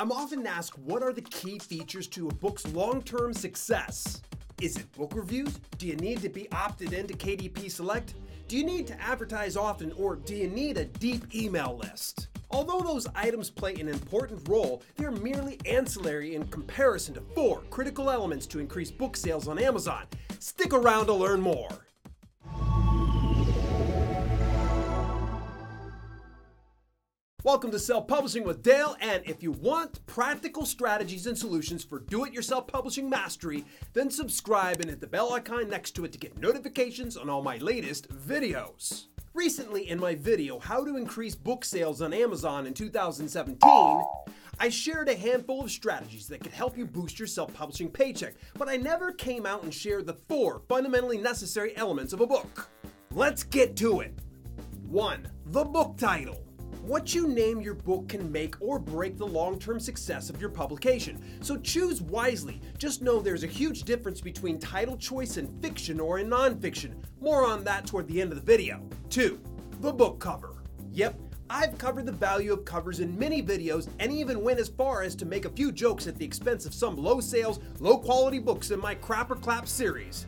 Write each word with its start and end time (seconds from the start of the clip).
I'm 0.00 0.12
often 0.12 0.46
asked 0.46 0.78
what 0.78 1.02
are 1.02 1.12
the 1.12 1.20
key 1.20 1.58
features 1.58 2.06
to 2.06 2.28
a 2.28 2.32
book's 2.32 2.66
long 2.68 3.02
term 3.02 3.34
success? 3.34 4.22
Is 4.58 4.78
it 4.78 4.90
book 4.92 5.12
reviews? 5.14 5.60
Do 5.76 5.86
you 5.86 5.96
need 5.96 6.22
to 6.22 6.30
be 6.30 6.50
opted 6.52 6.94
into 6.94 7.12
KDP 7.12 7.70
Select? 7.70 8.14
Do 8.48 8.56
you 8.56 8.64
need 8.64 8.86
to 8.86 8.98
advertise 8.98 9.58
often 9.58 9.92
or 9.92 10.16
do 10.16 10.34
you 10.34 10.48
need 10.48 10.78
a 10.78 10.86
deep 10.86 11.34
email 11.34 11.78
list? 11.82 12.28
Although 12.50 12.80
those 12.80 13.08
items 13.14 13.50
play 13.50 13.74
an 13.74 13.88
important 13.88 14.48
role, 14.48 14.82
they're 14.96 15.10
merely 15.10 15.58
ancillary 15.66 16.34
in 16.34 16.46
comparison 16.46 17.12
to 17.12 17.20
four 17.34 17.60
critical 17.68 18.08
elements 18.08 18.46
to 18.46 18.58
increase 18.58 18.90
book 18.90 19.18
sales 19.18 19.48
on 19.48 19.58
Amazon. 19.58 20.04
Stick 20.38 20.72
around 20.72 21.08
to 21.08 21.12
learn 21.12 21.42
more. 21.42 21.68
Welcome 27.42 27.70
to 27.70 27.78
Self 27.78 28.06
Publishing 28.06 28.44
with 28.44 28.62
Dale, 28.62 28.96
and 29.00 29.22
if 29.24 29.42
you 29.42 29.52
want 29.52 30.04
practical 30.04 30.66
strategies 30.66 31.26
and 31.26 31.38
solutions 31.38 31.82
for 31.82 32.00
do 32.00 32.26
it 32.26 32.34
yourself 32.34 32.66
publishing 32.66 33.08
mastery, 33.08 33.64
then 33.94 34.10
subscribe 34.10 34.80
and 34.80 34.90
hit 34.90 35.00
the 35.00 35.06
bell 35.06 35.32
icon 35.32 35.70
next 35.70 35.92
to 35.92 36.04
it 36.04 36.12
to 36.12 36.18
get 36.18 36.38
notifications 36.38 37.16
on 37.16 37.30
all 37.30 37.40
my 37.42 37.56
latest 37.56 38.10
videos. 38.10 39.06
Recently, 39.32 39.88
in 39.88 39.98
my 39.98 40.14
video, 40.14 40.58
How 40.58 40.84
to 40.84 40.98
Increase 40.98 41.34
Book 41.34 41.64
Sales 41.64 42.02
on 42.02 42.12
Amazon 42.12 42.66
in 42.66 42.74
2017, 42.74 44.04
I 44.58 44.68
shared 44.68 45.08
a 45.08 45.16
handful 45.16 45.62
of 45.62 45.70
strategies 45.70 46.26
that 46.26 46.42
could 46.42 46.52
help 46.52 46.76
you 46.76 46.84
boost 46.84 47.18
your 47.18 47.26
self 47.26 47.54
publishing 47.54 47.88
paycheck, 47.90 48.34
but 48.58 48.68
I 48.68 48.76
never 48.76 49.12
came 49.12 49.46
out 49.46 49.62
and 49.62 49.72
shared 49.72 50.04
the 50.04 50.18
four 50.28 50.60
fundamentally 50.68 51.16
necessary 51.16 51.74
elements 51.78 52.12
of 52.12 52.20
a 52.20 52.26
book. 52.26 52.68
Let's 53.12 53.44
get 53.44 53.76
to 53.76 54.00
it. 54.00 54.12
1. 54.90 55.26
The 55.46 55.64
book 55.64 55.96
title. 55.96 56.49
What 56.82 57.14
you 57.14 57.28
name 57.28 57.60
your 57.60 57.74
book 57.74 58.08
can 58.08 58.32
make 58.32 58.60
or 58.60 58.78
break 58.78 59.18
the 59.18 59.26
long 59.26 59.58
term 59.58 59.78
success 59.78 60.30
of 60.30 60.40
your 60.40 60.48
publication, 60.48 61.22
so 61.42 61.58
choose 61.58 62.00
wisely. 62.00 62.60
Just 62.78 63.02
know 63.02 63.20
there's 63.20 63.44
a 63.44 63.48
huge 63.48 63.82
difference 63.82 64.20
between 64.20 64.58
title 64.58 64.96
choice 64.96 65.36
in 65.36 65.46
fiction 65.60 66.00
or 66.00 66.18
in 66.18 66.30
nonfiction. 66.30 66.94
More 67.20 67.46
on 67.46 67.64
that 67.64 67.86
toward 67.86 68.08
the 68.08 68.20
end 68.20 68.32
of 68.32 68.38
the 68.38 68.44
video. 68.44 68.82
2. 69.10 69.38
The 69.80 69.92
book 69.92 70.20
cover. 70.20 70.62
Yep, 70.90 71.20
I've 71.50 71.76
covered 71.76 72.06
the 72.06 72.12
value 72.12 72.52
of 72.52 72.64
covers 72.64 73.00
in 73.00 73.18
many 73.18 73.42
videos 73.42 73.88
and 73.98 74.10
even 74.10 74.42
went 74.42 74.58
as 74.58 74.68
far 74.68 75.02
as 75.02 75.14
to 75.16 75.26
make 75.26 75.44
a 75.44 75.50
few 75.50 75.72
jokes 75.72 76.06
at 76.06 76.16
the 76.16 76.24
expense 76.24 76.64
of 76.64 76.72
some 76.72 76.96
low 76.96 77.20
sales, 77.20 77.60
low 77.78 77.98
quality 77.98 78.38
books 78.38 78.70
in 78.70 78.80
my 78.80 78.94
Crap 78.94 79.30
or 79.30 79.36
Clap 79.36 79.68
series. 79.68 80.26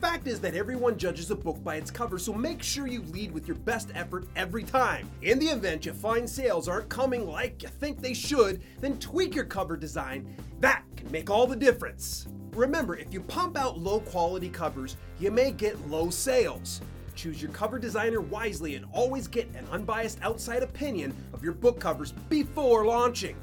The 0.00 0.06
fact 0.06 0.28
is 0.28 0.40
that 0.40 0.54
everyone 0.54 0.96
judges 0.96 1.30
a 1.30 1.36
book 1.36 1.62
by 1.62 1.76
its 1.76 1.90
cover, 1.90 2.18
so 2.18 2.32
make 2.32 2.62
sure 2.62 2.86
you 2.86 3.02
lead 3.02 3.32
with 3.32 3.46
your 3.46 3.58
best 3.58 3.90
effort 3.94 4.26
every 4.34 4.64
time. 4.64 5.10
In 5.20 5.38
the 5.38 5.48
event 5.48 5.84
you 5.84 5.92
find 5.92 6.28
sales 6.28 6.68
aren't 6.68 6.88
coming 6.88 7.28
like 7.28 7.62
you 7.62 7.68
think 7.68 8.00
they 8.00 8.14
should, 8.14 8.62
then 8.80 8.98
tweak 8.98 9.34
your 9.34 9.44
cover 9.44 9.76
design. 9.76 10.34
That 10.60 10.84
can 10.96 11.12
make 11.12 11.28
all 11.28 11.46
the 11.46 11.54
difference. 11.54 12.26
Remember, 12.52 12.96
if 12.96 13.12
you 13.12 13.20
pump 13.20 13.58
out 13.58 13.78
low 13.78 14.00
quality 14.00 14.48
covers, 14.48 14.96
you 15.18 15.30
may 15.30 15.50
get 15.50 15.86
low 15.90 16.08
sales. 16.08 16.80
Choose 17.14 17.42
your 17.42 17.50
cover 17.50 17.78
designer 17.78 18.22
wisely 18.22 18.76
and 18.76 18.86
always 18.94 19.28
get 19.28 19.54
an 19.54 19.66
unbiased 19.70 20.18
outside 20.22 20.62
opinion 20.62 21.14
of 21.34 21.44
your 21.44 21.52
book 21.52 21.78
covers 21.78 22.12
before 22.30 22.86
launching. 22.86 23.36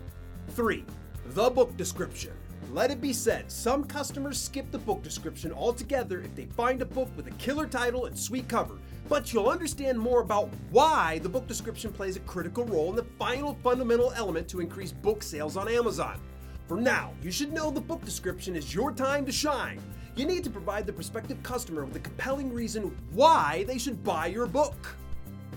3. 0.49 0.83
The 1.27 1.51
book 1.51 1.77
description. 1.77 2.31
Let 2.71 2.91
it 2.91 3.01
be 3.01 3.13
said, 3.13 3.51
some 3.51 3.85
customers 3.85 4.39
skip 4.39 4.69
the 4.71 4.77
book 4.77 5.01
description 5.01 5.51
altogether 5.51 6.19
if 6.19 6.35
they 6.35 6.45
find 6.45 6.81
a 6.81 6.85
book 6.85 7.09
with 7.15 7.27
a 7.27 7.31
killer 7.31 7.65
title 7.65 8.05
and 8.05 8.17
sweet 8.17 8.47
cover. 8.47 8.77
But 9.07 9.31
you'll 9.33 9.49
understand 9.49 9.97
more 9.97 10.21
about 10.21 10.49
why 10.69 11.19
the 11.19 11.29
book 11.29 11.47
description 11.47 11.93
plays 11.93 12.17
a 12.17 12.21
critical 12.21 12.65
role 12.65 12.89
in 12.89 12.95
the 12.95 13.05
final 13.17 13.57
fundamental 13.63 14.11
element 14.15 14.49
to 14.49 14.59
increase 14.59 14.91
book 14.91 15.23
sales 15.23 15.55
on 15.55 15.69
Amazon. 15.69 16.19
For 16.67 16.75
now, 16.75 17.13
you 17.23 17.31
should 17.31 17.53
know 17.53 17.71
the 17.71 17.79
book 17.79 18.03
description 18.03 18.55
is 18.55 18.75
your 18.75 18.91
time 18.91 19.25
to 19.25 19.31
shine. 19.31 19.79
You 20.17 20.25
need 20.25 20.43
to 20.43 20.49
provide 20.49 20.85
the 20.85 20.93
prospective 20.93 21.41
customer 21.43 21.85
with 21.85 21.95
a 21.95 21.99
compelling 21.99 22.53
reason 22.53 22.97
why 23.13 23.63
they 23.67 23.77
should 23.77 24.03
buy 24.03 24.27
your 24.27 24.47
book. 24.47 24.95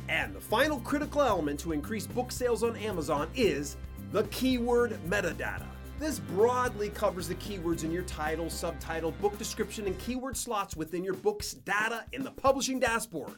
And 0.09 0.35
the 0.35 0.41
final 0.41 0.79
critical 0.81 1.23
element 1.23 1.59
to 1.61 1.73
increase 1.73 2.07
book 2.07 2.31
sales 2.31 2.63
on 2.63 2.77
Amazon 2.77 3.29
is 3.35 3.77
the 4.13 4.25
keyword 4.25 4.99
metadata. 5.09 5.67
This 6.01 6.19
broadly 6.19 6.89
covers 6.89 7.29
the 7.29 7.35
keywords 7.35 7.85
in 7.85 7.93
your 7.93 8.05
title, 8.05 8.49
subtitle, 8.49 9.11
book 9.11 9.37
description, 9.37 9.87
and 9.87 9.99
keyword 9.99 10.35
slots 10.35 10.75
within 10.75 11.05
your 11.05 11.13
book's 11.13 11.53
data 11.53 12.07
in 12.15 12.25
the 12.25 12.31
publishing 12.31 12.81
dashboard. 12.81 13.35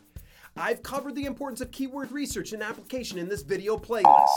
I've 0.57 0.81
covered 0.81 1.17
the 1.17 1.25
importance 1.25 1.61
of 1.61 1.73
keyword 1.73 2.13
research 2.13 2.53
and 2.53 2.63
application 2.63 3.19
in 3.19 3.29
this 3.29 3.43
video 3.43 3.77
playlist. 3.77 4.29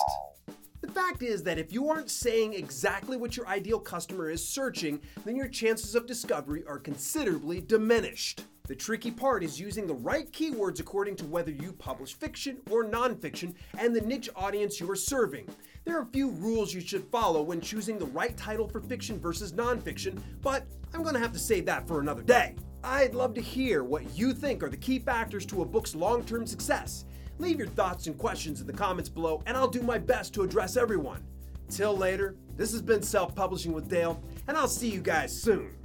The 0.81 0.91
fact 0.91 1.21
is 1.21 1.43
that 1.43 1.59
if 1.59 1.71
you 1.71 1.87
aren't 1.87 2.09
saying 2.09 2.55
exactly 2.55 3.15
what 3.15 3.37
your 3.37 3.47
ideal 3.47 3.79
customer 3.79 4.31
is 4.31 4.43
searching, 4.43 5.01
then 5.23 5.35
your 5.35 5.47
chances 5.47 5.93
of 5.93 6.07
discovery 6.07 6.63
are 6.67 6.79
considerably 6.79 7.61
diminished. 7.61 8.41
The 8.67 8.75
tricky 8.75 9.11
part 9.11 9.43
is 9.43 9.59
using 9.59 9.85
the 9.85 9.93
right 9.93 10.31
keywords 10.31 10.79
according 10.79 11.17
to 11.17 11.25
whether 11.25 11.51
you 11.51 11.71
publish 11.71 12.15
fiction 12.15 12.57
or 12.71 12.83
nonfiction 12.83 13.53
and 13.77 13.95
the 13.95 14.01
niche 14.01 14.27
audience 14.35 14.79
you 14.79 14.89
are 14.89 14.95
serving. 14.95 15.47
There 15.83 15.95
are 15.95 16.01
a 16.01 16.07
few 16.07 16.31
rules 16.31 16.73
you 16.73 16.81
should 16.81 17.03
follow 17.11 17.43
when 17.43 17.61
choosing 17.61 17.99
the 17.99 18.07
right 18.07 18.35
title 18.35 18.67
for 18.67 18.81
fiction 18.81 19.19
versus 19.19 19.53
nonfiction, 19.53 20.19
but 20.41 20.65
I'm 20.95 21.03
going 21.03 21.13
to 21.13 21.19
have 21.19 21.33
to 21.33 21.39
save 21.39 21.67
that 21.67 21.87
for 21.87 21.99
another 21.99 22.23
day. 22.23 22.55
I'd 22.83 23.13
love 23.13 23.35
to 23.35 23.41
hear 23.41 23.83
what 23.83 24.17
you 24.17 24.33
think 24.33 24.63
are 24.63 24.69
the 24.69 24.77
key 24.77 24.97
factors 24.97 25.45
to 25.47 25.61
a 25.61 25.65
book's 25.65 25.93
long 25.93 26.23
term 26.25 26.47
success. 26.47 27.05
Leave 27.37 27.59
your 27.59 27.67
thoughts 27.67 28.07
and 28.07 28.17
questions 28.17 28.61
in 28.61 28.67
the 28.67 28.73
comments 28.73 29.09
below, 29.09 29.43
and 29.45 29.55
I'll 29.55 29.67
do 29.67 29.83
my 29.83 29.99
best 29.99 30.33
to 30.35 30.41
address 30.41 30.75
everyone. 30.75 31.23
Till 31.69 31.95
later, 31.95 32.35
this 32.57 32.71
has 32.71 32.81
been 32.81 33.03
Self 33.03 33.35
Publishing 33.35 33.73
with 33.73 33.89
Dale, 33.89 34.19
and 34.47 34.57
I'll 34.57 34.67
see 34.67 34.89
you 34.89 35.01
guys 35.01 35.39
soon. 35.39 35.75